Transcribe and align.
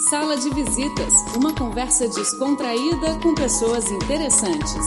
Sala 0.00 0.38
de 0.38 0.48
Visitas, 0.48 1.12
uma 1.36 1.54
conversa 1.54 2.08
descontraída 2.08 3.20
com 3.22 3.34
pessoas 3.34 3.90
interessantes. 3.90 4.86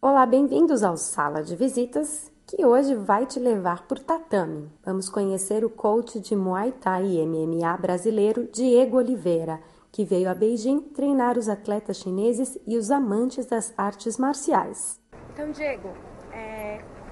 Olá, 0.00 0.26
bem-vindos 0.26 0.82
ao 0.82 0.98
Sala 0.98 1.42
de 1.42 1.56
Visitas, 1.56 2.30
que 2.46 2.62
hoje 2.62 2.94
vai 2.94 3.24
te 3.24 3.40
levar 3.40 3.88
por 3.88 3.98
tatame. 3.98 4.70
Vamos 4.84 5.08
conhecer 5.08 5.64
o 5.64 5.70
coach 5.70 6.20
de 6.20 6.36
Muay 6.36 6.72
Thai 6.72 7.06
e 7.06 7.26
MMA 7.26 7.74
brasileiro 7.78 8.46
Diego 8.52 8.98
Oliveira, 8.98 9.58
que 9.90 10.04
veio 10.04 10.28
a 10.28 10.34
Beijing 10.34 10.80
treinar 10.80 11.38
os 11.38 11.48
atletas 11.48 11.96
chineses 11.96 12.58
e 12.66 12.76
os 12.76 12.90
amantes 12.90 13.46
das 13.46 13.72
artes 13.78 14.18
marciais. 14.18 15.00
Então, 15.32 15.50
Diego, 15.52 15.88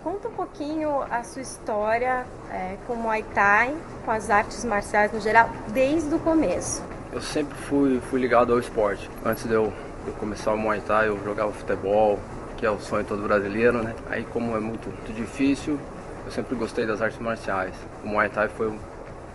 conta 0.06 0.28
um 0.28 0.32
pouquinho 0.34 1.02
a 1.10 1.24
sua 1.24 1.42
história 1.42 2.24
é, 2.48 2.76
com 2.86 2.94
Muay 2.94 3.24
Thai, 3.34 3.76
com 4.04 4.12
as 4.12 4.30
artes 4.30 4.64
marciais 4.64 5.10
no 5.10 5.20
geral, 5.20 5.50
desde 5.72 6.14
o 6.14 6.18
começo. 6.20 6.80
Eu 7.12 7.20
sempre 7.20 7.58
fui, 7.58 8.00
fui 8.08 8.20
ligado 8.20 8.52
ao 8.52 8.60
esporte. 8.60 9.10
Antes 9.24 9.46
de 9.46 9.52
eu, 9.52 9.72
eu 10.06 10.12
começar 10.12 10.52
o 10.52 10.56
Muay 10.56 10.80
Thai, 10.80 11.08
eu 11.08 11.18
jogava 11.24 11.50
futebol, 11.50 12.20
que 12.56 12.64
é 12.64 12.70
o 12.70 12.78
sonho 12.78 13.04
todo 13.04 13.20
brasileiro, 13.20 13.82
né? 13.82 13.96
Aí, 14.08 14.22
como 14.32 14.56
é 14.56 14.60
muito, 14.60 14.88
muito 14.88 15.12
difícil, 15.12 15.76
eu 16.24 16.30
sempre 16.30 16.54
gostei 16.54 16.86
das 16.86 17.02
artes 17.02 17.18
marciais. 17.18 17.74
O 18.04 18.06
Muay 18.06 18.28
Thai 18.28 18.46
foi 18.46 18.72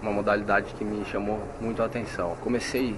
uma 0.02 0.14
modalidade 0.14 0.74
que 0.76 0.86
me 0.86 1.04
chamou 1.04 1.44
muito 1.60 1.84
a 1.84 1.86
atenção. 1.86 2.38
Comecei 2.42 2.96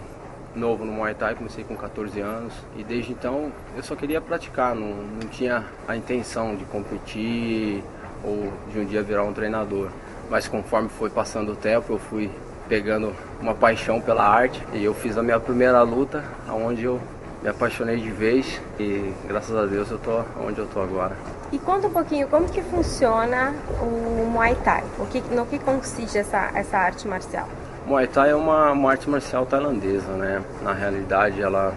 novo 0.55 0.85
no 0.85 0.91
Muay 0.91 1.13
Thai, 1.13 1.35
comecei 1.35 1.63
com 1.63 1.75
14 1.75 2.19
anos 2.19 2.53
e 2.75 2.83
desde 2.83 3.11
então 3.11 3.51
eu 3.75 3.83
só 3.83 3.95
queria 3.95 4.21
praticar, 4.21 4.75
não, 4.75 4.87
não 4.87 5.27
tinha 5.29 5.65
a 5.87 5.95
intenção 5.95 6.55
de 6.55 6.63
competir 6.65 7.83
ou 8.23 8.51
de 8.71 8.79
um 8.79 8.85
dia 8.85 9.01
virar 9.01 9.23
um 9.23 9.33
treinador. 9.33 9.89
Mas 10.29 10.47
conforme 10.47 10.89
foi 10.89 11.09
passando 11.09 11.51
o 11.51 11.55
tempo, 11.55 11.93
eu 11.93 11.99
fui 11.99 12.31
pegando 12.67 13.13
uma 13.41 13.53
paixão 13.53 13.99
pela 13.99 14.25
arte 14.25 14.61
e 14.73 14.83
eu 14.83 14.93
fiz 14.93 15.17
a 15.17 15.23
minha 15.23 15.39
primeira 15.39 15.81
luta, 15.83 16.23
onde 16.49 16.85
eu 16.85 16.99
me 17.41 17.49
apaixonei 17.49 17.97
de 17.97 18.09
vez 18.09 18.61
e 18.79 19.13
graças 19.27 19.55
a 19.55 19.65
Deus 19.65 19.91
eu 19.91 19.99
tô 19.99 20.23
onde 20.41 20.59
eu 20.59 20.67
tô 20.67 20.81
agora. 20.81 21.15
E 21.51 21.59
conta 21.59 21.87
um 21.87 21.91
pouquinho 21.91 22.27
como 22.29 22.47
que 22.47 22.61
funciona 22.63 23.53
o 23.81 24.25
Muay 24.31 24.55
Thai, 24.63 24.83
o 24.97 25.05
que, 25.05 25.21
no 25.35 25.45
que 25.45 25.59
consiste 25.59 26.17
essa, 26.17 26.51
essa 26.55 26.77
arte 26.77 27.07
marcial? 27.07 27.47
Muay 27.85 28.07
Thai 28.07 28.29
é 28.29 28.35
uma, 28.35 28.71
uma 28.71 28.91
arte 28.91 29.09
marcial 29.09 29.45
tailandesa, 29.45 30.13
né? 30.13 30.41
Na 30.61 30.71
realidade, 30.71 31.41
ela 31.41 31.73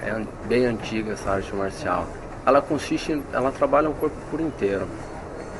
é 0.00 0.22
bem 0.46 0.66
antiga 0.66 1.12
essa 1.12 1.32
arte 1.32 1.54
marcial. 1.54 2.06
Ela 2.46 2.62
consiste, 2.62 3.20
ela 3.32 3.50
trabalha 3.50 3.90
o 3.90 3.94
corpo 3.94 4.16
por 4.30 4.40
inteiro. 4.40 4.86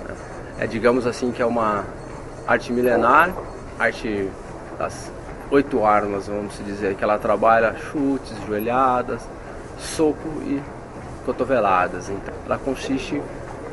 Né? 0.07 0.15
É, 0.61 0.67
digamos 0.69 1.05
assim, 1.05 1.33
que 1.33 1.43
é 1.43 1.47
uma 1.47 1.85
arte 2.47 2.73
milenar, 2.73 3.35
arte 3.77 4.31
das 4.79 5.11
oito 5.51 5.85
armas, 5.85 6.29
vamos 6.29 6.55
dizer, 6.65 6.95
que 6.95 7.03
ela 7.03 7.19
trabalha 7.19 7.75
chutes, 7.75 8.37
joelhadas, 8.47 9.21
soco 9.79 10.29
e 10.43 10.63
cotoveladas. 11.27 12.09
Então, 12.09 12.35
ela 12.47 12.57
consiste 12.57 13.21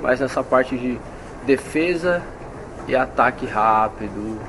mais 0.01 0.19
nessa 0.19 0.43
parte 0.43 0.75
de 0.75 0.99
defesa 1.45 2.21
e 2.87 2.95
ataque 2.95 3.45
rápido, 3.45 4.39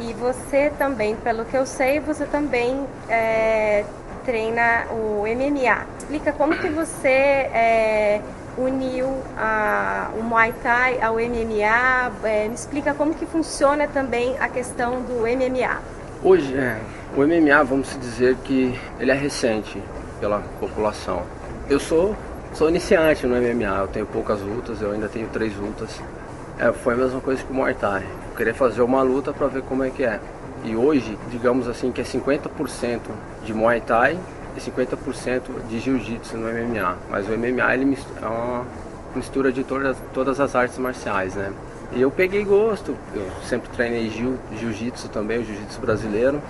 e 0.00 0.12
você 0.14 0.72
também, 0.76 1.14
pelo 1.16 1.44
que 1.44 1.56
eu 1.56 1.64
sei, 1.64 2.00
você 2.00 2.24
também 2.26 2.84
é, 3.08 3.84
treina 4.24 4.86
o 4.90 5.22
MMA. 5.22 5.86
Explica 5.98 6.32
como 6.32 6.56
que 6.56 6.68
você 6.68 7.08
é, 7.08 8.20
uniu 8.58 9.06
a, 9.36 10.10
o 10.18 10.22
Muay 10.22 10.52
Thai 10.62 11.00
ao 11.00 11.14
MMA. 11.14 12.12
É, 12.24 12.48
me 12.48 12.54
explica 12.54 12.92
como 12.92 13.14
que 13.14 13.24
funciona 13.24 13.86
também 13.86 14.36
a 14.40 14.48
questão 14.48 15.00
do 15.02 15.20
MMA. 15.20 15.80
Hoje, 16.22 16.56
é, 16.56 16.78
o 17.16 17.20
MMA, 17.20 17.62
vamos 17.62 17.96
dizer 18.00 18.36
que 18.44 18.78
ele 18.98 19.12
é 19.12 19.14
recente 19.14 19.80
pela 20.18 20.42
população. 20.58 21.22
Eu 21.70 21.78
sou, 21.78 22.16
sou 22.52 22.68
iniciante 22.68 23.26
no 23.26 23.36
MMA, 23.36 23.78
eu 23.80 23.88
tenho 23.88 24.06
poucas 24.06 24.40
lutas, 24.40 24.82
eu 24.82 24.90
ainda 24.90 25.08
tenho 25.08 25.28
três 25.28 25.54
lutas. 25.56 26.00
É, 26.58 26.72
foi 26.72 26.94
a 26.94 26.96
mesma 26.96 27.20
coisa 27.20 27.42
que 27.42 27.52
o 27.52 27.54
Muay 27.54 27.74
Thai 27.74 28.04
querer 28.34 28.54
fazer 28.54 28.82
uma 28.82 29.02
luta 29.02 29.32
para 29.32 29.46
ver 29.46 29.62
como 29.62 29.82
é 29.84 29.90
que 29.90 30.04
é. 30.04 30.20
E 30.64 30.74
hoje, 30.74 31.18
digamos 31.30 31.68
assim, 31.68 31.92
que 31.92 32.00
é 32.00 32.04
50% 32.04 33.00
de 33.44 33.52
Muay 33.52 33.80
Thai 33.80 34.18
e 34.56 34.60
50% 34.60 35.42
de 35.68 35.78
Jiu-Jitsu 35.78 36.36
no 36.36 36.48
MMA. 36.48 36.96
Mas 37.10 37.28
o 37.28 37.32
MMA 37.32 37.74
ele 37.74 37.98
é 38.22 38.26
uma 38.26 38.64
mistura 39.14 39.52
de 39.52 39.62
todas, 39.62 39.96
todas 40.12 40.40
as 40.40 40.54
artes 40.54 40.78
marciais, 40.78 41.34
né? 41.34 41.52
E 41.92 42.00
eu 42.00 42.10
peguei 42.10 42.44
gosto, 42.44 42.96
eu 43.14 43.30
sempre 43.44 43.68
treinei 43.70 44.10
Jiu-Jitsu 44.10 45.08
também, 45.10 45.38
o 45.38 45.44
Jiu-Jitsu 45.44 45.80
brasileiro 45.80 46.42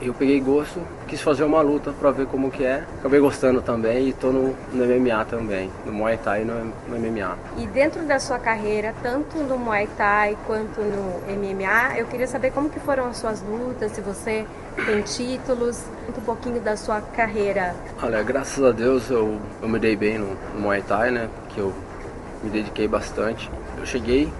eu 0.00 0.12
peguei 0.12 0.40
gosto, 0.40 0.80
quis 1.06 1.20
fazer 1.20 1.44
uma 1.44 1.60
luta 1.60 1.92
para 1.92 2.10
ver 2.10 2.26
como 2.26 2.50
que 2.50 2.64
é. 2.64 2.84
Acabei 2.98 3.20
gostando 3.20 3.62
também 3.62 4.08
e 4.08 4.12
tô 4.12 4.30
no, 4.30 4.54
no 4.72 4.84
MMA 4.84 5.24
também, 5.24 5.70
no 5.84 5.92
Muay 5.92 6.18
Thai 6.18 6.42
e 6.42 6.44
no, 6.44 6.54
no, 6.88 6.98
MMA. 6.98 7.36
E 7.58 7.66
dentro 7.66 8.02
da 8.02 8.18
sua 8.18 8.38
carreira, 8.38 8.94
tanto 9.02 9.38
no 9.38 9.58
Muay 9.58 9.88
Thai 9.96 10.36
quanto 10.46 10.80
no 10.80 11.20
MMA, 11.28 11.98
eu 11.98 12.06
queria 12.06 12.26
saber 12.26 12.50
como 12.50 12.68
que 12.68 12.80
foram 12.80 13.06
as 13.06 13.16
suas 13.16 13.42
lutas, 13.42 13.92
se 13.92 14.00
você 14.00 14.44
tem 14.84 15.02
títulos, 15.02 15.84
um 16.08 16.20
pouquinho 16.22 16.60
da 16.60 16.76
sua 16.76 17.00
carreira. 17.00 17.74
Olha, 18.02 18.22
graças 18.22 18.62
a 18.62 18.72
Deus 18.72 19.10
eu, 19.10 19.38
eu 19.62 19.68
me 19.68 19.78
dei 19.78 19.96
bem 19.96 20.18
no, 20.18 20.36
no 20.54 20.60
Muay 20.60 20.82
Thai, 20.82 21.10
né? 21.10 21.28
Que 21.50 21.60
eu 21.60 21.72
me 22.42 22.50
dediquei 22.50 22.88
bastante. 22.88 23.50
Eu 23.78 23.86
cheguei 23.86 24.32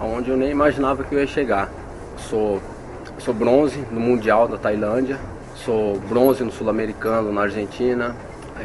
aonde 0.00 0.30
eu 0.30 0.36
nem 0.36 0.50
imaginava 0.50 1.04
que 1.04 1.14
eu 1.14 1.20
ia 1.20 1.26
chegar. 1.26 1.70
Sou 2.16 2.60
Sou 3.24 3.32
bronze 3.32 3.78
no 3.92 4.00
Mundial 4.00 4.48
da 4.48 4.56
Tailândia, 4.56 5.16
sou 5.54 5.96
bronze 6.08 6.42
no 6.42 6.50
Sul-Americano 6.50 7.32
na 7.32 7.42
Argentina, 7.42 8.16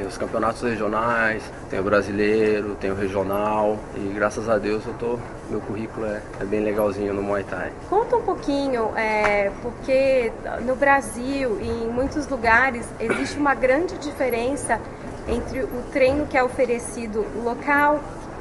os 0.07 0.17
campeonatos 0.17 0.63
regionais, 0.63 1.43
tem 1.69 1.79
o 1.79 1.83
brasileiro, 1.83 2.73
tem 2.73 2.89
o 2.89 2.95
regional 2.95 3.77
e 3.95 4.11
graças 4.15 4.49
a 4.49 4.57
Deus 4.57 4.83
eu 4.87 4.95
tô, 4.95 5.19
meu 5.51 5.61
currículo 5.61 6.07
é, 6.07 6.23
é 6.39 6.43
bem 6.43 6.63
legalzinho 6.63 7.13
no 7.13 7.21
Muay 7.21 7.43
Thai. 7.43 7.71
Conta 7.87 8.15
um 8.15 8.23
pouquinho, 8.23 8.89
é, 8.95 9.51
porque 9.61 10.33
no 10.65 10.75
Brasil 10.75 11.59
e 11.61 11.69
em 11.83 11.89
muitos 11.89 12.27
lugares 12.27 12.89
existe 12.99 13.37
uma 13.37 13.53
grande 13.53 13.95
diferença 13.99 14.81
entre 15.27 15.59
o 15.59 15.83
treino 15.93 16.25
que 16.25 16.35
é 16.35 16.43
oferecido 16.43 17.23
local 17.43 17.99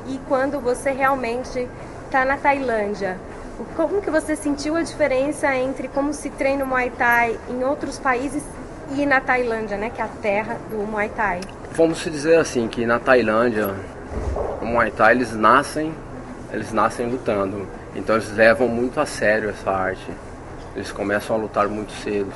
e 0.09 0.19
quando 0.27 0.61
você 0.61 0.93
realmente 0.93 1.69
está 2.07 2.25
na 2.25 2.39
Tailândia. 2.39 3.19
Como 3.75 4.03
que 4.03 4.11
você 4.11 4.37
sentiu 4.37 4.77
a 4.77 4.83
diferença 4.83 5.55
entre 5.55 5.89
como 5.89 6.13
se 6.13 6.29
treina 6.29 6.65
o 6.65 6.67
Muay 6.67 6.91
Thai 6.91 7.39
em 7.49 7.65
outros 7.65 7.99
países 7.99 8.43
e 8.95 9.07
na 9.07 9.19
Tailândia, 9.19 9.79
né, 9.79 9.89
que 9.89 10.01
é 10.01 10.05
a 10.05 10.09
terra 10.09 10.59
do 10.71 10.77
Muay 10.79 11.09
Thai? 11.09 11.41
Vamos 11.73 11.99
dizer 12.05 12.37
assim 12.39 12.69
que 12.69 12.85
na 12.85 12.99
Tailândia 12.99 13.75
o 14.61 14.67
Muay 14.67 14.91
Thai 14.91 15.15
eles 15.15 15.35
nascem, 15.35 15.95
eles 16.53 16.71
nascem 16.71 17.09
lutando. 17.09 17.67
Então 17.95 18.17
eles 18.17 18.31
levam 18.31 18.69
muito 18.69 19.01
a 19.01 19.07
sério 19.07 19.49
essa 19.49 19.71
arte. 19.71 20.07
Eles 20.75 20.93
começam 20.93 21.35
a 21.35 21.39
lutar 21.39 21.67
muito 21.67 21.93
cedo. 21.93 22.31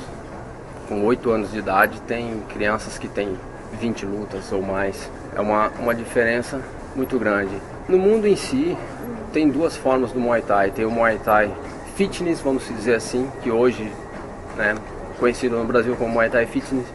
Com 0.88 1.04
8 1.04 1.30
anos 1.30 1.52
de 1.52 1.58
idade 1.58 2.00
tem 2.02 2.40
crianças 2.48 2.96
que 2.96 3.08
têm 3.08 3.38
20 3.78 4.06
lutas 4.06 4.50
ou 4.52 4.62
mais. 4.62 5.10
É 5.36 5.40
uma, 5.40 5.68
uma 5.78 5.94
diferença 5.94 6.60
muito 6.96 7.18
grande. 7.18 7.54
No 7.86 7.98
mundo 7.98 8.26
em 8.26 8.36
si, 8.36 8.76
tem 9.32 9.48
duas 9.48 9.76
formas 9.76 10.12
do 10.12 10.20
Muay 10.20 10.42
Thai. 10.42 10.70
Tem 10.70 10.84
o 10.84 10.90
Muay 10.90 11.18
Thai 11.18 11.50
Fitness, 11.96 12.40
vamos 12.40 12.66
dizer 12.66 12.94
assim, 12.94 13.30
que 13.42 13.50
hoje, 13.50 13.90
né, 14.56 14.74
conhecido 15.18 15.56
no 15.56 15.64
Brasil 15.64 15.96
como 15.96 16.10
Muay 16.10 16.30
Thai 16.30 16.46
Fitness, 16.46 16.86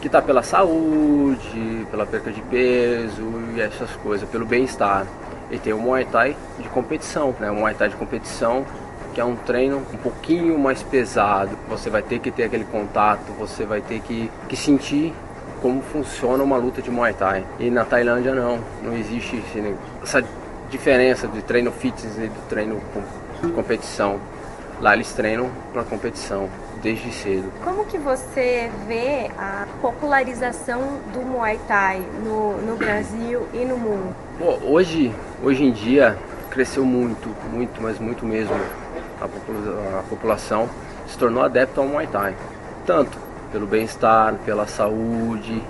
que 0.00 0.06
está 0.06 0.20
pela 0.20 0.42
saúde, 0.42 1.86
pela 1.90 2.06
perda 2.06 2.30
de 2.30 2.40
peso 2.42 3.24
e 3.54 3.60
essas 3.60 3.90
coisas, 3.96 4.28
pelo 4.28 4.46
bem-estar. 4.46 5.06
E 5.50 5.58
tem 5.58 5.72
o 5.72 5.78
Muay 5.78 6.04
Thai 6.04 6.36
de 6.58 6.68
competição, 6.68 7.34
né? 7.38 7.50
O 7.50 7.54
Muay 7.54 7.74
Thai 7.74 7.88
de 7.88 7.96
competição, 7.96 8.64
que 9.14 9.20
é 9.20 9.24
um 9.24 9.36
treino 9.36 9.78
um 9.78 9.96
pouquinho 9.96 10.58
mais 10.58 10.82
pesado. 10.82 11.56
Você 11.68 11.88
vai 11.88 12.02
ter 12.02 12.18
que 12.18 12.30
ter 12.30 12.44
aquele 12.44 12.64
contato, 12.64 13.32
você 13.38 13.64
vai 13.64 13.80
ter 13.80 14.00
que, 14.00 14.30
que 14.48 14.56
sentir 14.56 15.12
como 15.62 15.80
funciona 15.82 16.42
uma 16.42 16.56
luta 16.56 16.82
de 16.82 16.90
Muay 16.90 17.14
Thai. 17.14 17.44
E 17.58 17.70
na 17.70 17.84
Tailândia 17.84 18.34
não, 18.34 18.58
não 18.82 18.92
existe 18.94 19.42
essa 20.02 20.22
diferença 20.70 21.26
do 21.26 21.40
treino 21.42 21.70
fitness 21.72 22.16
e 22.18 22.28
do 22.28 22.48
treino 22.48 22.80
com 22.92 23.50
competição. 23.52 24.20
Lá 24.80 24.94
eles 24.94 25.12
treinam 25.12 25.50
para 25.72 25.82
competição 25.84 26.48
desde 26.82 27.10
cedo. 27.12 27.50
Como 27.64 27.84
que 27.86 27.96
você 27.96 28.70
vê 28.86 29.30
a 29.38 29.66
popularização 29.80 31.00
do 31.12 31.20
Muay 31.22 31.58
Thai 31.66 32.02
no, 32.22 32.58
no 32.58 32.76
Brasil 32.76 33.46
e 33.54 33.64
no 33.64 33.78
mundo? 33.78 34.14
Bom, 34.38 34.58
hoje, 34.62 35.14
hoje 35.42 35.64
em 35.64 35.72
dia 35.72 36.16
cresceu 36.50 36.84
muito, 36.84 37.28
muito, 37.50 37.80
mas 37.82 37.98
muito 37.98 38.24
mesmo. 38.24 38.54
A, 39.20 39.26
popula 39.26 39.98
a 39.98 40.02
população 40.02 40.68
se 41.06 41.16
tornou 41.16 41.42
adepta 41.42 41.80
ao 41.80 41.86
Muay 41.86 42.06
Thai. 42.06 42.34
Tanto 42.84 43.18
pelo 43.50 43.66
bem-estar, 43.66 44.34
pela 44.44 44.66
saúde 44.66 45.62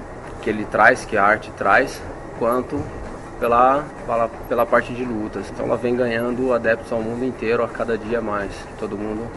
que 0.43 0.51
ele 0.51 0.65
traz, 0.65 1.05
que 1.05 1.17
a 1.17 1.25
arte 1.25 1.51
traz, 1.57 2.01
quanto 2.39 2.81
pela, 3.39 3.85
pela, 4.07 4.29
pela 4.49 4.67
parte 4.67 4.93
de 4.95 5.05
lutas. 5.05 5.49
Então 5.51 5.67
ela 5.67 5.77
vem 5.77 5.97
ganhando 5.97 6.53
adeptos 6.53 6.93
ao 6.93 7.01
mundo 7.01 7.25
inteiro 7.25 7.63
a 7.63 7.69
cada 7.69 7.97
dia 7.97 8.21
mais. 8.21 8.51
Todo 8.79 8.97
mundo 8.97 9.31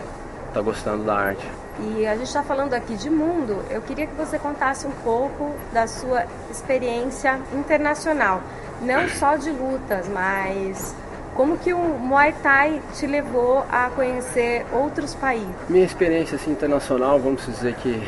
tá 0.54 0.62
gostando 0.62 1.04
da 1.04 1.16
arte. 1.16 1.46
E 1.82 2.06
a 2.06 2.16
gente 2.16 2.28
está 2.28 2.44
falando 2.44 2.74
aqui 2.74 2.96
de 2.96 3.10
mundo. 3.10 3.64
Eu 3.70 3.82
queria 3.82 4.06
que 4.06 4.16
você 4.16 4.38
contasse 4.38 4.86
um 4.86 4.92
pouco 5.04 5.52
da 5.72 5.88
sua 5.88 6.26
experiência 6.52 7.40
internacional, 7.54 8.42
não 8.82 9.08
só 9.08 9.38
de 9.38 9.50
lutas, 9.50 10.08
mas 10.10 10.94
como 11.36 11.58
que 11.58 11.74
o 11.74 11.78
Muay 11.78 12.34
Thai 12.44 12.82
te 12.94 13.08
levou 13.08 13.64
a 13.72 13.90
conhecer 13.96 14.66
outros 14.74 15.16
países? 15.16 15.48
Minha 15.70 15.86
experiência 15.86 16.36
assim, 16.36 16.52
internacional, 16.52 17.18
vamos 17.18 17.46
dizer 17.46 17.76
que 17.76 18.06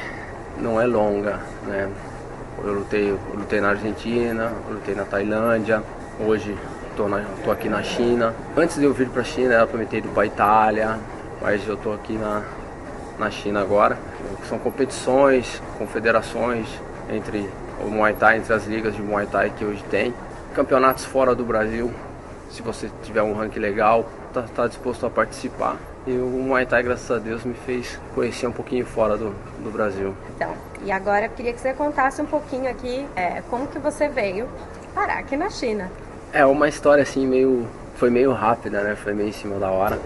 não 0.58 0.82
é 0.82 0.86
longa, 0.86 1.40
né? 1.66 1.90
Eu 2.64 2.74
lutei, 2.74 3.10
eu 3.10 3.20
lutei 3.34 3.60
na 3.60 3.70
Argentina, 3.70 4.52
lutei 4.70 4.94
na 4.94 5.04
Tailândia, 5.04 5.82
hoje 6.20 6.56
estou 6.92 7.52
aqui 7.52 7.68
na 7.68 7.82
China. 7.82 8.36
Antes 8.56 8.78
de 8.78 8.84
eu 8.84 8.94
vir 8.94 9.10
para 9.10 9.22
a 9.22 9.26
China, 9.26 9.56
era 9.56 9.66
para 9.66 9.80
me 9.80 9.86
ter 9.86 9.98
ido 9.98 10.10
Itália, 10.24 11.00
mas 11.42 11.68
eu 11.68 11.74
estou 11.74 11.94
aqui 11.94 12.14
na, 12.14 12.44
na 13.18 13.32
China 13.32 13.62
agora. 13.62 13.98
São 14.48 14.60
competições, 14.60 15.62
confederações 15.80 16.68
entre 17.10 17.50
o 17.84 17.90
Muay 17.90 18.14
Thai, 18.14 18.38
entre 18.38 18.54
as 18.54 18.68
ligas 18.68 18.96
de 18.96 19.02
Muay 19.02 19.26
Thai 19.26 19.52
que 19.58 19.66
hoje 19.66 19.84
tem. 19.90 20.14
Campeonatos 20.54 21.06
fora 21.06 21.34
do 21.34 21.44
Brasil, 21.44 21.92
se 22.52 22.62
você 22.62 22.92
tiver 23.02 23.24
um 23.24 23.34
ranking 23.34 23.60
legal, 23.60 24.08
tá, 24.34 24.44
tá, 24.44 24.68
disposto 24.68 25.06
a 25.06 25.10
participar. 25.10 25.78
E 26.06 26.12
o 26.14 26.26
Muay 26.26 26.66
Thai, 26.66 26.82
graças 26.82 27.12
a 27.12 27.20
Deus, 27.20 27.44
me 27.44 27.54
fez 27.54 28.00
conhecer 28.16 28.48
um 28.48 28.52
pouquinho 28.52 28.86
fora 28.86 29.16
do, 29.16 29.36
do 29.64 29.72
Brasil. 29.72 30.16
Então, 30.36 30.52
e 30.84 30.92
agora 30.92 31.26
eu 31.26 31.30
queria 31.30 31.54
que 31.54 31.62
você 31.62 31.74
contasse 31.74 32.22
um 32.22 32.26
pouquinho 32.26 32.70
aqui 32.70 33.06
é, 33.16 33.42
como 33.50 33.68
que 33.68 33.78
você 33.78 34.08
veio 34.08 34.50
parar 34.96 35.20
aqui 35.20 35.38
na 35.38 35.50
China. 35.50 35.92
É 36.34 36.44
uma 36.46 36.68
história 36.68 37.04
assim 37.04 37.28
meio. 37.28 37.68
Foi 37.96 38.10
meio 38.10 38.32
rápida, 38.32 38.82
né? 38.82 38.96
Foi 38.96 39.14
meio 39.14 39.30
em 39.30 39.34
cima 39.34 39.60
da 39.60 39.70
hora. 39.70 40.00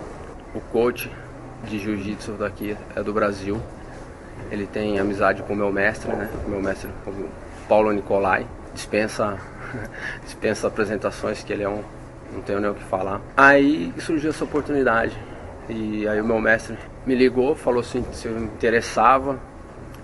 O 0.53 0.59
coach 0.59 1.09
de 1.63 1.79
jiu-jitsu 1.79 2.33
daqui 2.33 2.75
é 2.93 3.01
do 3.01 3.13
Brasil. 3.13 3.61
Ele 4.51 4.67
tem 4.67 4.99
amizade 4.99 5.43
com 5.43 5.53
o 5.53 5.55
meu 5.55 5.71
mestre, 5.71 6.11
né? 6.11 6.29
O 6.45 6.49
meu 6.49 6.61
mestre, 6.61 6.89
o 7.07 7.29
Paulo 7.69 7.93
Nicolai. 7.93 8.45
Dispensa, 8.73 9.37
dispensa 10.25 10.67
apresentações, 10.67 11.41
que 11.41 11.53
ele 11.53 11.63
é 11.63 11.69
um 11.69 11.81
não 12.33 12.41
tenho 12.41 12.59
nem 12.59 12.69
o 12.69 12.73
que 12.73 12.83
falar. 12.83 13.21
Aí 13.37 13.93
surgiu 13.99 14.31
essa 14.31 14.43
oportunidade. 14.43 15.17
E 15.69 16.07
aí 16.07 16.21
o 16.21 16.25
meu 16.25 16.39
mestre 16.39 16.77
me 17.05 17.15
ligou, 17.15 17.55
falou 17.55 17.79
assim, 17.79 18.03
se 18.11 18.27
eu 18.27 18.33
me 18.33 18.45
interessava 18.45 19.39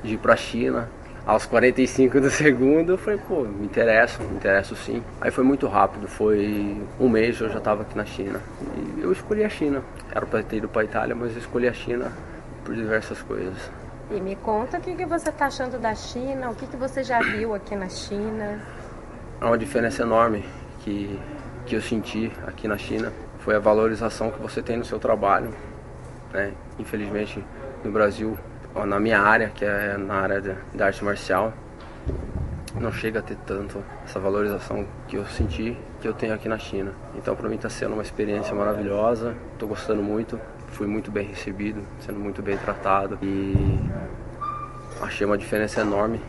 de 0.04 0.16
ir 0.16 0.18
pra 0.18 0.36
China. 0.36 0.90
Aos 1.26 1.46
45 1.46 2.20
do 2.20 2.30
segundo, 2.32 2.94
eu 2.94 2.98
falei, 2.98 3.20
pô, 3.28 3.44
me 3.44 3.66
interessa, 3.66 4.24
me 4.24 4.36
interesso 4.36 4.76
sim. 4.76 5.04
Aí 5.20 5.30
foi 5.30 5.44
muito 5.44 5.68
rápido, 5.68 6.08
foi 6.08 6.82
um 7.00 7.08
mês 7.08 7.40
eu 7.40 7.50
já 7.50 7.60
estava 7.60 7.84
aqui 7.84 7.96
na 7.96 8.06
China. 8.06 8.40
E 8.98 9.02
eu 9.02 9.12
escolhi 9.12 9.44
a 9.44 9.50
China. 9.50 9.84
Era 10.14 10.26
para 10.26 10.42
ter 10.42 10.58
ido 10.58 10.68
para 10.68 10.84
Itália, 10.84 11.16
mas 11.16 11.34
eu 11.34 11.38
escolhi 11.38 11.68
a 11.68 11.74
China 11.74 12.12
por 12.66 12.74
diversas 12.74 13.22
coisas. 13.22 13.72
E 14.10 14.20
me 14.20 14.36
conta 14.36 14.78
o 14.78 14.82
que, 14.82 14.96
que 14.96 15.06
você 15.06 15.30
está 15.30 15.46
achando 15.46 15.80
da 15.80 15.94
China, 15.94 16.50
o 16.50 16.56
que, 16.56 16.66
que 16.66 16.76
você 16.76 17.04
já 17.04 17.20
viu 17.20 17.54
aqui 17.54 17.76
na 17.76 17.88
China? 17.88 18.60
É 19.40 19.46
uma 19.46 19.58
diferença 19.58 20.02
enorme 20.02 20.44
que 20.80 21.20
que 21.66 21.76
eu 21.76 21.82
senti 21.82 22.32
aqui 22.46 22.68
na 22.68 22.78
China 22.78 23.12
foi 23.42 23.56
a 23.56 23.60
valorização 23.60 24.32
que 24.32 24.40
você 24.40 24.62
tem 24.62 24.78
no 24.78 24.86
seu 24.86 25.00
trabalho. 25.00 25.54
Né? 26.32 26.54
Infelizmente, 26.80 27.44
no 27.84 27.92
Brasil, 27.92 28.38
na 28.86 29.00
minha 29.00 29.20
área, 29.20 29.50
que 29.50 29.66
é 29.66 29.98
na 29.98 30.16
área 30.16 30.58
da 30.74 30.86
arte 30.86 31.04
marcial, 31.04 31.54
não 32.80 32.92
chega 32.92 33.20
a 33.20 33.22
ter 33.22 33.38
tanto 33.46 33.84
essa 34.06 34.20
valorização 34.20 34.86
que 35.08 35.18
eu 35.18 35.26
senti 35.26 35.78
que 36.00 36.08
eu 36.08 36.14
tenho 36.14 36.34
aqui 36.34 36.48
na 36.48 36.58
China. 36.58 36.94
Então, 37.16 37.36
para 37.36 37.50
mim 37.50 37.56
está 37.56 37.70
sendo 37.70 37.94
uma 37.94 38.02
experiência 38.02 38.56
maravilhosa. 38.56 39.36
Estou 39.54 39.68
gostando 39.68 40.02
muito. 40.02 40.40
Fui 40.70 40.88
muito 40.88 41.12
bem 41.12 41.28
recebido, 41.28 41.82
sendo 42.00 42.20
muito 42.20 42.42
bem 42.42 42.58
tratado 42.58 43.20
e 43.22 43.54
achei 45.02 45.28
uma 45.28 45.38
diferença 45.38 45.82
enorme 45.82 46.22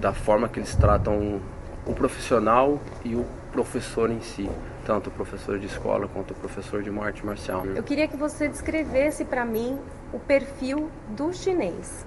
da 0.00 0.14
forma 0.14 0.48
que 0.48 0.58
eles 0.58 0.74
tratam 0.74 1.40
o 1.84 1.92
profissional 1.92 2.80
e 3.04 3.14
o 3.14 3.26
professor 3.52 4.10
em 4.10 4.20
si 4.20 4.48
tanto 4.84 5.08
o 5.08 5.12
professor 5.12 5.58
de 5.58 5.66
escola 5.66 6.08
quanto 6.08 6.32
o 6.32 6.34
professor 6.34 6.82
de 6.82 6.90
arte 6.98 7.24
marcial. 7.24 7.64
Eu 7.66 7.82
queria 7.82 8.08
que 8.08 8.16
você 8.16 8.48
descrevesse 8.48 9.24
para 9.24 9.44
mim 9.44 9.78
o 10.12 10.18
perfil 10.18 10.90
do 11.08 11.32
chinês. 11.32 12.06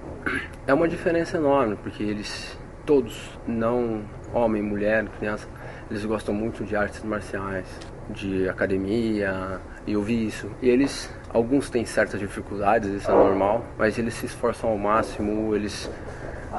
É 0.66 0.74
uma 0.74 0.86
diferença 0.88 1.36
enorme, 1.36 1.76
porque 1.76 2.02
eles 2.02 2.56
todos, 2.84 3.30
não 3.46 4.02
homem, 4.32 4.62
mulher, 4.62 5.06
criança, 5.18 5.48
eles 5.90 6.04
gostam 6.04 6.34
muito 6.34 6.64
de 6.64 6.76
artes 6.76 7.02
marciais, 7.02 7.66
de 8.10 8.48
academia, 8.48 9.60
e 9.86 9.92
eu 9.92 10.02
vi 10.02 10.26
isso. 10.26 10.50
E 10.62 10.68
eles, 10.68 11.10
alguns 11.32 11.68
têm 11.68 11.84
certas 11.84 12.20
dificuldades, 12.20 12.88
isso 12.90 13.10
é 13.10 13.14
normal, 13.14 13.64
mas 13.76 13.98
eles 13.98 14.14
se 14.14 14.26
esforçam 14.26 14.70
ao 14.70 14.78
máximo, 14.78 15.54
eles 15.54 15.90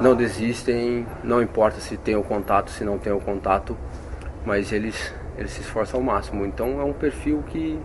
não 0.00 0.14
desistem, 0.14 1.06
não 1.24 1.40
importa 1.40 1.80
se 1.80 1.96
tem 1.96 2.14
o 2.14 2.22
contato, 2.22 2.70
se 2.70 2.84
não 2.84 2.98
tem 2.98 3.12
o 3.12 3.20
contato, 3.20 3.76
mas 4.48 4.72
eles 4.72 5.14
eles 5.36 5.52
se 5.52 5.60
esforçam 5.60 6.00
ao 6.00 6.04
máximo. 6.04 6.44
Então 6.44 6.80
é 6.80 6.84
um 6.84 6.92
perfil 6.92 7.44
que, 7.46 7.78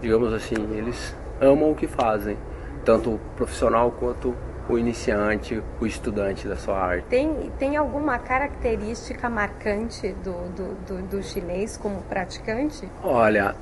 digamos 0.00 0.32
assim, 0.32 0.54
eles 0.76 1.16
amam 1.40 1.72
o 1.72 1.74
que 1.74 1.88
fazem, 1.88 2.36
tanto 2.84 3.14
o 3.14 3.18
profissional 3.34 3.90
quanto 3.90 4.36
o 4.68 4.78
iniciante, 4.78 5.60
o 5.80 5.86
estudante 5.86 6.46
da 6.46 6.54
sua 6.54 6.78
arte. 6.78 7.06
Tem, 7.08 7.50
tem 7.58 7.76
alguma 7.76 8.18
característica 8.18 9.28
marcante 9.28 10.12
do, 10.22 10.48
do, 10.50 10.74
do, 10.86 11.02
do 11.08 11.22
chinês 11.22 11.76
como 11.76 12.02
praticante? 12.02 12.88
Olha, 13.02 13.56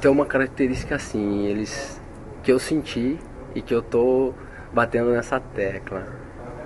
tem 0.00 0.10
uma 0.10 0.26
característica 0.26 0.96
assim, 0.96 1.46
eles 1.46 1.98
que 2.42 2.52
eu 2.52 2.58
senti 2.58 3.18
e 3.54 3.62
que 3.62 3.74
eu 3.74 3.80
tô 3.80 4.34
batendo 4.74 5.10
nessa 5.10 5.40
tecla. 5.40 6.06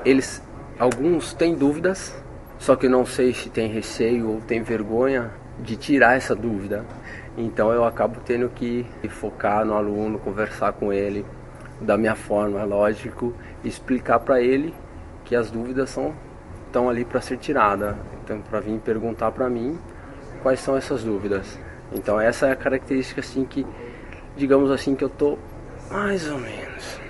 Eles 0.05 0.43
alguns 0.81 1.32
têm 1.32 1.55
dúvidas, 1.55 2.20
só 2.62 2.76
que 2.76 2.88
não 2.88 3.05
sei 3.05 3.35
se 3.35 3.50
tem 3.50 3.67
receio 3.67 4.31
ou 4.31 4.41
tem 4.41 4.62
vergonha 4.62 5.32
de 5.59 5.75
tirar 5.75 6.17
essa 6.17 6.32
dúvida. 6.32 6.85
Então 7.37 7.73
eu 7.73 7.85
acabo 7.85 8.20
tendo 8.25 8.49
que 8.50 8.87
focar 9.09 9.64
no 9.64 9.75
aluno, 9.75 10.20
conversar 10.20 10.73
com 10.73 10.93
ele 10.93 11.26
da 11.81 11.99
minha 11.99 12.14
forma, 12.14 12.61
é 12.61 12.64
lógico, 12.64 13.35
explicar 13.64 14.20
para 14.20 14.41
ele 14.41 14.73
que 15.25 15.35
as 15.35 15.50
dúvidas 15.50 15.91
são 15.91 16.14
estão 16.64 16.88
ali 16.88 17.05
para 17.05 17.20
ser 17.20 17.37
tiradas. 17.38 17.97
Então 18.23 18.41
para 18.43 18.61
vir 18.61 18.79
perguntar 18.79 19.32
para 19.32 19.50
mim 19.50 19.76
quais 20.41 20.61
são 20.61 20.76
essas 20.76 21.03
dúvidas. 21.03 21.58
Então 21.93 22.20
essa 22.20 22.47
é 22.47 22.53
a 22.53 22.56
característica 22.56 23.23
assim 23.23 23.44
que 23.44 23.67
digamos 24.37 24.70
assim 24.70 24.94
que 24.94 25.03
eu 25.03 25.11
tô 25.11 25.37
mais 25.91 26.31
ou 26.31 26.38
menos 26.38 27.00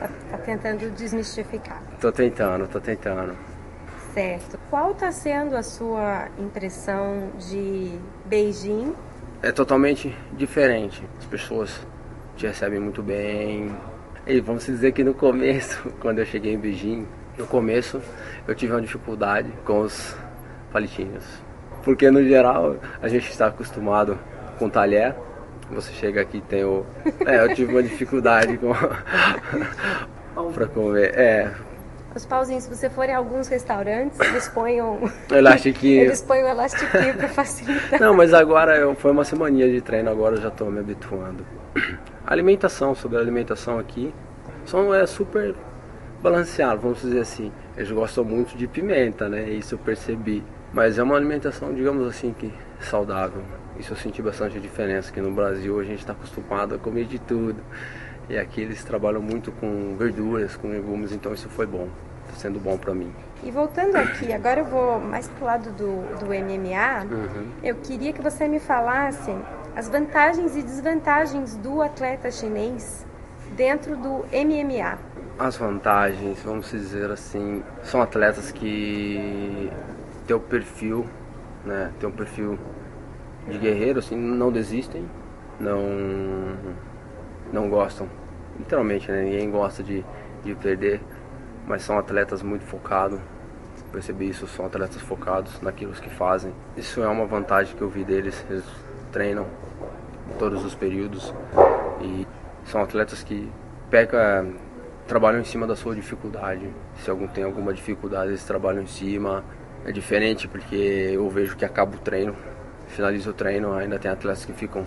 tá, 0.00 0.08
tá 0.30 0.38
tentando 0.38 0.90
desmistificar. 0.92 1.82
Tô 2.00 2.10
tentando, 2.10 2.66
tô 2.68 2.80
tentando. 2.80 3.47
Certo. 4.18 4.58
Qual 4.68 4.90
está 4.90 5.12
sendo 5.12 5.56
a 5.56 5.62
sua 5.62 6.26
impressão 6.40 7.30
de 7.38 7.92
Beijing? 8.26 8.92
É 9.40 9.52
totalmente 9.52 10.12
diferente. 10.32 11.00
As 11.20 11.24
pessoas 11.24 11.86
te 12.36 12.44
recebem 12.44 12.80
muito 12.80 13.00
bem. 13.00 13.70
E 14.26 14.40
vamos 14.40 14.66
dizer 14.66 14.90
que 14.90 15.04
no 15.04 15.14
começo, 15.14 15.88
quando 16.02 16.18
eu 16.18 16.26
cheguei 16.26 16.52
em 16.52 16.58
Beijing, 16.58 17.06
no 17.38 17.46
começo 17.46 18.02
eu 18.48 18.56
tive 18.56 18.72
uma 18.72 18.80
dificuldade 18.80 19.52
com 19.64 19.82
os 19.82 20.16
palitinhos. 20.72 21.24
Porque 21.84 22.10
no 22.10 22.20
geral 22.24 22.74
a 23.00 23.06
gente 23.06 23.30
está 23.30 23.46
acostumado 23.46 24.18
com 24.58 24.68
talher. 24.68 25.14
Você 25.70 25.92
chega 25.92 26.22
aqui 26.22 26.40
tem 26.40 26.64
o. 26.64 26.84
É, 27.24 27.44
eu 27.44 27.54
tive 27.54 27.70
uma 27.70 27.84
dificuldade 27.84 28.58
com. 28.58 28.72
para 30.50 30.66
comer. 30.66 31.16
É, 31.16 31.54
os 32.18 32.26
pauzinhos, 32.26 32.64
se 32.64 32.74
você 32.74 32.90
for 32.90 33.08
em 33.08 33.14
alguns 33.14 33.48
restaurantes, 33.48 34.18
eles 34.20 34.50
um... 34.82 35.08
Elastiquinho. 35.34 36.02
eles 36.02 36.20
põem 36.20 36.44
um 36.44 36.48
elastiquinho 36.48 37.14
para 37.14 37.28
facilitar. 37.28 38.00
Não, 38.00 38.14
mas 38.14 38.34
agora 38.34 38.76
eu, 38.76 38.94
foi 38.94 39.10
uma 39.10 39.24
semana 39.24 39.56
de 39.56 39.80
treino, 39.80 40.10
agora 40.10 40.36
eu 40.36 40.42
já 40.42 40.48
estou 40.48 40.70
me 40.70 40.80
habituando. 40.80 41.46
alimentação, 42.26 42.94
sobre 42.94 43.18
a 43.18 43.20
alimentação 43.20 43.78
aqui, 43.78 44.12
são, 44.64 44.92
é 44.94 45.06
super 45.06 45.54
balanceado, 46.22 46.80
vamos 46.80 47.00
dizer 47.00 47.20
assim. 47.20 47.52
Eles 47.76 47.90
gostam 47.90 48.24
muito 48.24 48.56
de 48.56 48.66
pimenta, 48.66 49.28
né? 49.28 49.48
Isso 49.48 49.76
eu 49.76 49.78
percebi. 49.78 50.44
Mas 50.72 50.98
é 50.98 51.02
uma 51.02 51.16
alimentação, 51.16 51.72
digamos 51.72 52.06
assim, 52.06 52.34
que 52.34 52.52
saudável. 52.80 53.42
Isso 53.78 53.92
eu 53.92 53.96
senti 53.96 54.20
bastante 54.20 54.60
diferença, 54.60 55.10
que 55.12 55.20
no 55.20 55.30
Brasil 55.30 55.78
a 55.80 55.84
gente 55.84 56.00
está 56.00 56.12
acostumado 56.12 56.74
a 56.74 56.78
comer 56.78 57.04
de 57.06 57.18
tudo. 57.18 57.62
E 58.28 58.36
aqui 58.36 58.60
eles 58.60 58.84
trabalham 58.84 59.22
muito 59.22 59.50
com 59.52 59.96
verduras, 59.96 60.54
com 60.56 60.68
legumes, 60.68 61.12
então 61.12 61.32
isso 61.32 61.48
foi 61.48 61.66
bom, 61.66 61.88
está 62.26 62.38
sendo 62.38 62.60
bom 62.60 62.76
para 62.76 62.94
mim. 62.94 63.10
E 63.42 63.50
voltando 63.50 63.96
aqui, 63.96 64.32
agora 64.32 64.60
eu 64.60 64.66
vou 64.66 65.00
mais 65.00 65.28
pro 65.28 65.46
lado 65.46 65.70
do, 65.70 66.18
do 66.18 66.26
MMA, 66.26 67.04
uhum. 67.10 67.48
eu 67.62 67.76
queria 67.76 68.12
que 68.12 68.20
você 68.20 68.46
me 68.46 68.58
falasse 68.58 69.34
as 69.74 69.88
vantagens 69.88 70.56
e 70.56 70.62
desvantagens 70.62 71.56
do 71.56 71.80
atleta 71.80 72.30
chinês 72.30 73.06
dentro 73.56 73.96
do 73.96 74.26
MMA. 74.32 74.98
As 75.38 75.56
vantagens, 75.56 76.42
vamos 76.42 76.70
dizer 76.70 77.10
assim, 77.10 77.62
são 77.84 78.02
atletas 78.02 78.50
que 78.50 79.70
têm 80.26 80.36
o 80.36 80.40
perfil, 80.40 81.06
né, 81.64 81.92
têm 81.98 82.08
um 82.08 82.12
perfil 82.12 82.58
de 83.48 83.56
guerreiro, 83.56 84.00
assim, 84.00 84.16
não 84.16 84.52
desistem, 84.52 85.08
não 85.58 86.56
não 87.52 87.68
gostam 87.68 88.08
literalmente, 88.58 89.10
né? 89.10 89.22
Ninguém 89.22 89.50
gosta 89.50 89.82
de, 89.82 90.04
de 90.44 90.54
perder, 90.54 91.00
mas 91.66 91.82
são 91.82 91.98
atletas 91.98 92.42
muito 92.42 92.64
focados. 92.64 93.18
Percebi 93.92 94.28
isso, 94.28 94.46
são 94.46 94.66
atletas 94.66 95.00
focados 95.00 95.60
naquilo 95.62 95.92
que 95.92 96.10
fazem. 96.10 96.52
Isso 96.76 97.02
é 97.02 97.08
uma 97.08 97.24
vantagem 97.24 97.74
que 97.74 97.80
eu 97.80 97.88
vi 97.88 98.04
deles. 98.04 98.44
Eles 98.50 98.64
treinam 99.10 99.46
todos 100.38 100.64
os 100.64 100.74
períodos 100.74 101.32
e 102.02 102.26
são 102.64 102.82
atletas 102.82 103.22
que 103.22 103.50
pegam, 103.88 104.54
trabalham 105.06 105.40
em 105.40 105.44
cima 105.44 105.66
da 105.66 105.74
sua 105.74 105.94
dificuldade. 105.94 106.68
Se 107.02 107.08
algum 107.08 107.26
tem 107.26 107.44
alguma 107.44 107.72
dificuldade, 107.72 108.28
eles 108.28 108.44
trabalham 108.44 108.82
em 108.82 108.86
cima. 108.86 109.42
É 109.86 109.92
diferente 109.92 110.46
porque 110.46 111.12
eu 111.14 111.28
vejo 111.30 111.56
que 111.56 111.64
acaba 111.64 111.96
o 111.96 111.98
treino, 111.98 112.34
finaliza 112.88 113.30
o 113.30 113.32
treino, 113.32 113.72
ainda 113.72 113.98
tem 113.98 114.10
atletas 114.10 114.44
que 114.44 114.52
ficam 114.52 114.84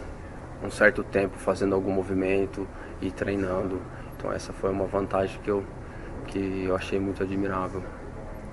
um 0.63 0.69
certo 0.69 1.03
tempo 1.03 1.37
fazendo 1.37 1.75
algum 1.75 1.91
movimento 1.91 2.67
e 3.01 3.11
treinando. 3.11 3.81
Então 4.17 4.31
essa 4.31 4.53
foi 4.53 4.69
uma 4.69 4.85
vantagem 4.85 5.39
que 5.43 5.49
eu, 5.49 5.63
que 6.27 6.65
eu 6.67 6.75
achei 6.75 6.99
muito 6.99 7.23
admirável. 7.23 7.83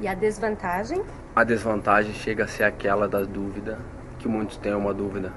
E 0.00 0.06
a 0.06 0.14
desvantagem? 0.14 1.02
A 1.34 1.44
desvantagem 1.44 2.12
chega 2.12 2.44
a 2.44 2.46
ser 2.46 2.64
aquela 2.64 3.08
da 3.08 3.22
dúvida, 3.22 3.78
que 4.18 4.28
muitos 4.28 4.56
têm 4.56 4.74
uma 4.74 4.94
dúvida 4.94 5.32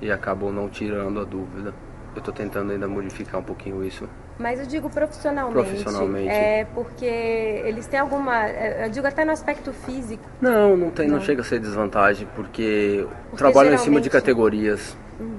e 0.00 0.10
acabam 0.10 0.52
não 0.52 0.68
tirando 0.68 1.20
a 1.20 1.24
dúvida. 1.24 1.74
Eu 2.14 2.18
estou 2.18 2.32
tentando 2.32 2.72
ainda 2.72 2.86
modificar 2.86 3.40
um 3.40 3.44
pouquinho 3.44 3.84
isso. 3.84 4.08
Mas 4.38 4.60
eu 4.60 4.66
digo 4.66 4.88
profissionalmente. 4.88 5.54
Profissionalmente. 5.54 6.28
É 6.28 6.64
porque 6.74 7.04
eles 7.04 7.86
têm 7.86 8.00
alguma. 8.00 8.48
Eu 8.48 8.90
digo 8.90 9.06
até 9.06 9.24
no 9.24 9.32
aspecto 9.32 9.72
físico. 9.72 10.22
Não, 10.40 10.76
não 10.76 10.90
tem, 10.90 11.08
não, 11.08 11.16
não 11.16 11.22
chega 11.22 11.40
a 11.40 11.44
ser 11.44 11.60
desvantagem, 11.60 12.28
porque, 12.34 13.06
porque 13.30 13.36
trabalham 13.36 13.70
geralmente... 13.70 13.80
em 13.80 13.84
cima 13.84 14.00
de 14.00 14.10
categorias. 14.10 14.96
Hum. 15.20 15.38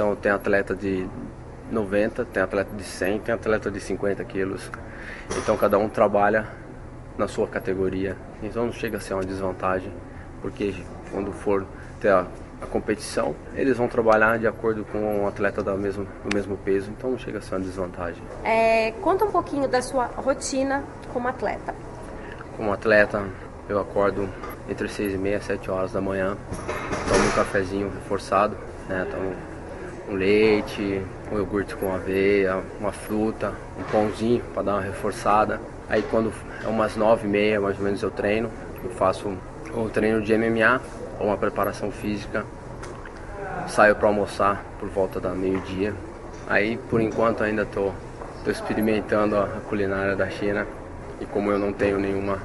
Então 0.00 0.16
tem 0.16 0.32
atleta 0.32 0.74
de 0.74 1.06
90, 1.70 2.24
tem 2.24 2.42
atleta 2.42 2.74
de 2.74 2.82
100, 2.82 3.18
tem 3.18 3.34
atleta 3.34 3.70
de 3.70 3.78
50 3.78 4.24
quilos. 4.24 4.70
Então 5.36 5.58
cada 5.58 5.76
um 5.76 5.90
trabalha 5.90 6.46
na 7.18 7.28
sua 7.28 7.46
categoria. 7.46 8.16
Então 8.42 8.64
não 8.64 8.72
chega 8.72 8.96
a 8.96 9.00
ser 9.00 9.12
uma 9.12 9.22
desvantagem, 9.22 9.92
porque 10.40 10.74
quando 11.12 11.30
for 11.32 11.66
ter 12.00 12.08
a 12.08 12.26
a 12.62 12.66
competição, 12.66 13.34
eles 13.54 13.78
vão 13.78 13.88
trabalhar 13.88 14.38
de 14.38 14.46
acordo 14.46 14.84
com 14.84 14.98
um 14.98 15.26
atleta 15.26 15.62
do 15.62 15.74
mesmo, 15.78 16.06
do 16.22 16.34
mesmo 16.34 16.58
peso, 16.58 16.90
então 16.90 17.10
não 17.12 17.18
chega 17.18 17.38
a 17.38 17.40
ser 17.40 17.54
uma 17.54 17.60
desvantagem. 17.62 18.22
É, 18.44 18.92
conta 19.00 19.24
um 19.24 19.30
pouquinho 19.30 19.66
da 19.66 19.80
sua 19.80 20.04
rotina 20.04 20.84
como 21.10 21.26
atleta. 21.26 21.74
Como 22.58 22.70
atleta, 22.70 23.26
eu 23.66 23.80
acordo 23.80 24.28
entre 24.68 24.88
6 24.88 25.14
e 25.14 25.16
meia 25.16 25.40
7 25.40 25.70
horas 25.70 25.92
da 25.92 26.02
manhã, 26.02 26.36
tomo 27.08 27.24
um 27.24 27.30
cafezinho 27.30 27.88
reforçado, 27.88 28.54
né, 28.86 29.06
tomo 29.10 29.34
um 30.10 30.14
leite, 30.14 31.00
um 31.30 31.36
iogurte 31.36 31.76
com 31.76 31.94
aveia, 31.94 32.60
uma 32.80 32.90
fruta, 32.90 33.52
um 33.78 33.82
pãozinho 33.84 34.42
para 34.52 34.62
dar 34.64 34.72
uma 34.74 34.82
reforçada. 34.82 35.60
Aí 35.88 36.02
quando 36.10 36.32
é 36.62 36.66
umas 36.66 36.96
9 36.96 37.26
e 37.26 37.30
meia 37.30 37.60
mais 37.60 37.78
ou 37.78 37.84
menos 37.84 38.02
eu 38.02 38.10
treino, 38.10 38.50
eu 38.82 38.90
faço 38.90 39.32
o 39.72 39.88
treino 39.88 40.20
de 40.20 40.36
MMA 40.36 40.80
ou 41.18 41.26
uma 41.26 41.36
preparação 41.36 41.90
física. 41.92 42.44
Saio 43.68 43.94
para 43.94 44.08
almoçar 44.08 44.64
por 44.80 44.88
volta 44.88 45.20
da 45.20 45.30
meio-dia. 45.30 45.94
Aí, 46.48 46.76
por 46.88 47.00
enquanto, 47.00 47.44
ainda 47.44 47.62
estou 47.62 47.94
experimentando 48.46 49.36
a 49.36 49.46
culinária 49.68 50.16
da 50.16 50.28
China. 50.28 50.66
E 51.20 51.26
como 51.26 51.52
eu 51.52 51.58
não 51.58 51.72
tenho 51.72 51.98
nenhuma 51.98 52.38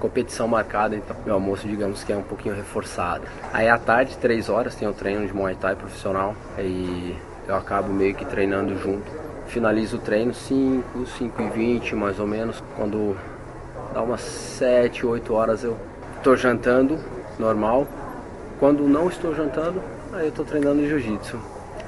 competição 0.00 0.48
marcada, 0.48 0.96
então 0.96 1.14
meu 1.24 1.34
almoço, 1.34 1.68
digamos 1.68 2.02
que 2.02 2.12
é 2.12 2.16
um 2.16 2.22
pouquinho 2.22 2.54
reforçado. 2.54 3.22
Aí 3.52 3.68
à 3.68 3.78
tarde, 3.78 4.16
três 4.16 4.48
horas, 4.48 4.74
tem 4.74 4.88
o 4.88 4.92
treino 4.92 5.26
de 5.26 5.32
Muay 5.32 5.54
Thai 5.54 5.76
profissional. 5.76 6.34
E 6.58 7.14
eu 7.46 7.54
acabo 7.54 7.92
meio 7.92 8.14
que 8.14 8.24
treinando 8.24 8.76
junto. 8.78 9.12
Finalizo 9.46 9.98
o 9.98 10.00
treino 10.00 10.32
5, 10.32 11.06
5 11.06 11.42
e 11.42 11.48
20 11.50 11.94
mais 11.94 12.18
ou 12.18 12.26
menos. 12.26 12.62
Quando 12.76 13.16
dá 13.92 14.02
umas 14.02 14.22
7, 14.22 15.06
8 15.06 15.34
horas 15.34 15.62
eu 15.62 15.76
estou 16.16 16.34
jantando 16.36 16.98
normal. 17.38 17.86
Quando 18.58 18.88
não 18.88 19.08
estou 19.08 19.34
jantando, 19.34 19.80
aí 20.12 20.24
eu 20.24 20.28
estou 20.30 20.44
treinando 20.44 20.86
jiu-jitsu. 20.86 21.38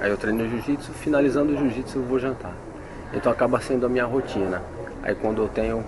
Aí 0.00 0.10
eu 0.10 0.16
treino 0.16 0.48
jiu-jitsu, 0.48 0.92
finalizando 0.92 1.52
o 1.52 1.56
jiu-jitsu 1.56 1.98
eu 1.98 2.02
vou 2.02 2.18
jantar. 2.18 2.54
Então 3.14 3.30
acaba 3.30 3.60
sendo 3.60 3.86
a 3.86 3.88
minha 3.88 4.04
rotina. 4.04 4.62
Aí 5.02 5.14
quando 5.14 5.42
eu 5.42 5.48
tenho 5.48 5.84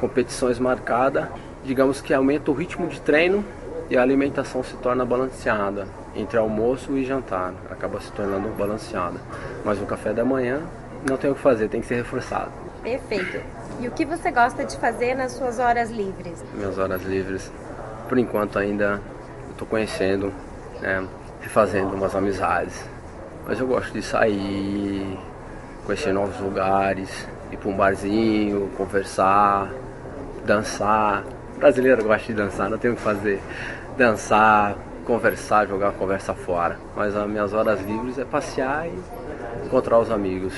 competições 0.00 0.58
marcadas, 0.58 1.26
digamos 1.70 2.00
que 2.00 2.12
aumenta 2.12 2.50
o 2.50 2.54
ritmo 2.54 2.88
de 2.88 3.00
treino 3.00 3.44
e 3.88 3.96
a 3.96 4.02
alimentação 4.02 4.60
se 4.60 4.74
torna 4.78 5.04
balanceada 5.04 5.86
entre 6.16 6.36
almoço 6.36 6.98
e 6.98 7.04
jantar, 7.04 7.54
acaba 7.70 8.00
se 8.00 8.10
tornando 8.10 8.48
balanceada. 8.48 9.20
Mas 9.64 9.80
o 9.80 9.86
café 9.86 10.12
da 10.12 10.24
manhã 10.24 10.62
não 11.08 11.16
tem 11.16 11.30
o 11.30 11.34
que 11.36 11.40
fazer, 11.40 11.68
tem 11.68 11.80
que 11.80 11.86
ser 11.86 11.94
reforçado. 11.94 12.50
Perfeito. 12.82 13.40
E 13.78 13.86
o 13.86 13.92
que 13.92 14.04
você 14.04 14.32
gosta 14.32 14.64
de 14.64 14.76
fazer 14.78 15.14
nas 15.14 15.30
suas 15.30 15.60
horas 15.60 15.92
livres? 15.92 16.44
Minhas 16.52 16.76
horas 16.76 17.02
livres, 17.04 17.52
por 18.08 18.18
enquanto 18.18 18.58
ainda 18.58 19.00
estou 19.52 19.68
conhecendo, 19.68 20.32
né, 20.80 21.06
refazendo 21.40 21.94
umas 21.94 22.16
amizades. 22.16 22.84
Mas 23.46 23.60
eu 23.60 23.66
gosto 23.68 23.92
de 23.92 24.02
sair, 24.02 25.16
conhecer 25.86 26.12
novos 26.12 26.40
lugares, 26.40 27.28
ir 27.52 27.56
para 27.56 27.68
um 27.68 27.76
barzinho, 27.76 28.68
conversar, 28.76 29.70
dançar. 30.44 31.22
Brasileiro 31.60 32.02
gosta 32.02 32.26
de 32.26 32.32
dançar, 32.32 32.70
não 32.70 32.78
tem 32.78 32.90
o 32.90 32.96
que 32.96 33.02
fazer. 33.02 33.38
Dançar, 33.94 34.78
conversar, 35.04 35.68
jogar 35.68 35.90
a 35.90 35.92
conversa 35.92 36.34
fora. 36.34 36.78
Mas 36.96 37.14
as 37.14 37.28
minhas 37.28 37.52
horas 37.52 37.82
livres 37.82 38.18
é 38.18 38.24
passear 38.24 38.88
e 38.88 39.66
encontrar 39.66 39.98
os 39.98 40.10
amigos. 40.10 40.54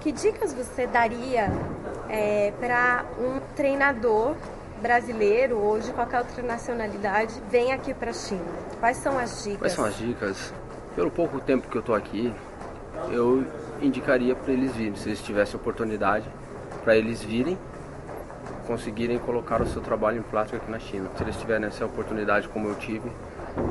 Que 0.00 0.10
dicas 0.10 0.52
você 0.52 0.84
daria 0.88 1.48
é, 2.08 2.52
para 2.58 3.04
um 3.20 3.38
treinador 3.54 4.34
brasileiro 4.82 5.58
ou 5.58 5.78
de 5.78 5.92
qualquer 5.92 6.18
outra 6.18 6.42
nacionalidade 6.42 7.40
vem 7.48 7.72
aqui 7.72 7.94
para 7.94 8.10
a 8.10 8.14
China? 8.14 8.42
Quais 8.80 8.96
são 8.96 9.16
as 9.16 9.44
dicas? 9.44 9.58
Quais 9.60 9.72
são 9.74 9.84
as 9.84 9.96
dicas? 9.96 10.52
Pelo 10.96 11.10
pouco 11.10 11.38
tempo 11.38 11.68
que 11.68 11.76
eu 11.76 11.80
estou 11.80 11.94
aqui, 11.94 12.34
eu 13.10 13.44
indicaria 13.80 14.34
para 14.34 14.52
eles 14.52 14.74
virem, 14.74 14.96
se 14.96 15.08
eles 15.08 15.22
tivessem 15.22 15.54
oportunidade, 15.54 16.28
para 16.82 16.96
eles 16.96 17.22
virem, 17.22 17.56
conseguirem 18.66 19.18
colocar 19.18 19.62
o 19.62 19.66
seu 19.66 19.80
trabalho 19.80 20.18
em 20.18 20.22
prática 20.22 20.56
aqui 20.56 20.70
na 20.70 20.78
China. 20.78 21.08
Se 21.16 21.22
eles 21.22 21.36
tiverem 21.36 21.66
essa 21.66 21.84
oportunidade 21.84 22.48
como 22.48 22.68
eu 22.68 22.74
tive, 22.74 23.10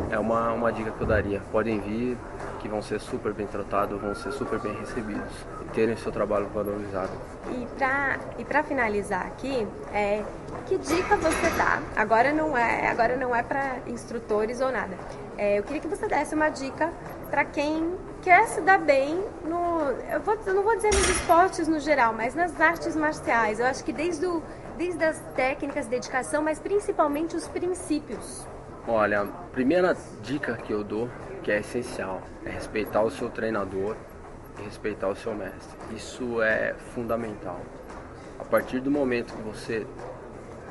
é 0.09 0.17
uma, 0.17 0.51
uma 0.53 0.71
dica 0.71 0.91
que 0.91 1.01
eu 1.01 1.07
daria. 1.07 1.41
Podem 1.51 1.79
vir, 1.79 2.17
que 2.59 2.67
vão 2.67 2.81
ser 2.81 2.99
super 2.99 3.33
bem 3.33 3.45
tratados, 3.45 3.99
vão 3.99 4.15
ser 4.15 4.31
super 4.31 4.59
bem 4.59 4.73
recebidos 4.79 5.31
e 5.61 5.69
terem 5.73 5.95
seu 5.97 6.11
trabalho 6.11 6.47
valorizado. 6.47 7.11
E 7.51 7.67
para 7.77 8.19
e 8.39 8.43
para 8.43 8.63
finalizar 8.63 9.25
aqui, 9.27 9.67
é, 9.93 10.23
que 10.65 10.77
dica 10.77 11.15
você 11.17 11.49
dá? 11.57 11.81
Agora 11.95 12.33
não 12.33 12.57
é 12.57 12.87
agora 12.87 13.15
não 13.15 13.35
é 13.35 13.43
para 13.43 13.77
instrutores 13.87 14.61
ou 14.61 14.71
nada. 14.71 14.97
É, 15.37 15.59
eu 15.59 15.63
queria 15.63 15.81
que 15.81 15.87
você 15.87 16.07
desse 16.07 16.33
uma 16.33 16.49
dica 16.49 16.91
para 17.29 17.43
quem 17.43 17.93
quer 18.21 18.47
se 18.47 18.61
dar 18.61 18.79
bem 18.79 19.23
no, 19.43 19.81
eu, 20.11 20.21
vou, 20.21 20.37
eu 20.45 20.53
não 20.53 20.63
vou 20.63 20.75
dizer 20.75 20.93
nos 20.93 21.07
esportes 21.09 21.67
no 21.67 21.79
geral, 21.79 22.13
mas 22.13 22.33
nas 22.33 22.59
artes 22.59 22.95
marciais. 22.95 23.59
Eu 23.59 23.65
acho 23.65 23.83
que 23.83 23.93
desde 23.93 24.25
o, 24.25 24.41
desde 24.77 25.03
as 25.03 25.19
técnicas, 25.35 25.87
dedicação, 25.87 26.41
mas 26.41 26.59
principalmente 26.59 27.35
os 27.35 27.47
princípios. 27.47 28.45
Olha, 28.87 29.21
a 29.21 29.25
primeira 29.25 29.95
dica 30.21 30.55
que 30.57 30.71
eu 30.71 30.83
dou, 30.83 31.09
que 31.41 31.51
é 31.51 31.59
essencial, 31.59 32.21
é 32.45 32.49
respeitar 32.49 33.01
o 33.01 33.09
seu 33.09 33.29
treinador 33.29 33.95
e 34.59 34.63
respeitar 34.63 35.07
o 35.07 35.15
seu 35.15 35.33
mestre. 35.33 35.77
Isso 35.95 36.41
é 36.41 36.75
fundamental. 36.93 37.59
A 38.39 38.43
partir 38.43 38.79
do 38.79 38.91
momento 38.91 39.33
que 39.33 39.41
você 39.41 39.87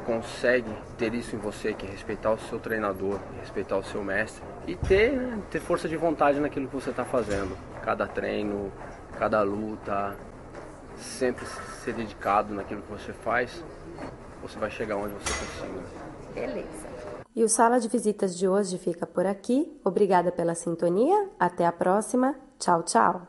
consegue 0.05 0.71
ter 0.99 1.15
isso 1.15 1.35
em 1.35 1.39
você, 1.39 1.73
que 1.73 1.87
é 1.87 1.91
respeitar 1.91 2.31
o 2.31 2.39
seu 2.39 2.59
treinador, 2.59 3.19
respeitar 3.41 3.77
o 3.77 3.83
seu 3.83 4.05
mestre 4.05 4.43
e 4.67 4.77
ter, 4.77 5.13
né, 5.13 5.41
ter 5.51 5.61
força 5.61 5.89
de 5.89 5.97
vontade 5.97 6.39
naquilo 6.39 6.69
que 6.69 6.75
você 6.75 6.91
está 6.91 7.05
fazendo. 7.05 7.57
Cada 7.83 8.07
treino, 8.07 8.71
cada 9.19 9.43
luta, 9.43 10.17
sempre 10.97 11.45
ser 11.83 11.95
dedicado 11.95 12.55
naquilo 12.55 12.83
que 12.83 12.93
você 12.93 13.13
faz, 13.13 13.65
você 14.49 14.59
vai 14.59 14.71
chegar 14.71 14.97
onde 14.97 15.15
você 15.15 15.33
precisa. 15.33 15.83
Beleza. 16.35 16.95
E 17.35 17.43
o 17.43 17.49
Sala 17.49 17.81
de 17.81 17.89
Visitas 17.89 18.37
de 18.37 18.47
hoje 18.47 18.79
fica 18.79 19.07
por 19.07 19.27
aqui. 19.27 19.81
Obrigada 19.83 20.31
pela 20.31 20.55
sintonia. 20.55 21.31
Até 21.39 21.67
a 21.67 21.73
próxima. 21.73 22.37
Tchau, 22.59 22.83
tchau. 22.83 23.27